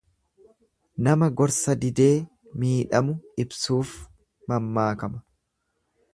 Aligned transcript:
Nama 1.07 1.27
gorsa 1.41 1.75
didee 1.83 2.09
miidhamu 2.65 3.15
ibsuuf 3.45 3.93
mammaakama. 4.53 5.25